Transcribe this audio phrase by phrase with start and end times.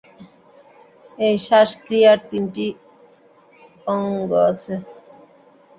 [1.17, 2.67] এই শ্বাস-ক্রিয়ার তিনটি
[3.87, 4.73] অঙ্গ আছে।